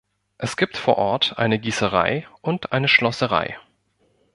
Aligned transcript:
Es 0.39 0.57
gibt 0.57 0.77
vor 0.77 0.97
Ort 0.97 1.37
eine 1.37 1.59
Gießerei 1.59 2.27
und 2.41 2.71
eine 2.71 2.87
Schlosserei. 2.87 3.59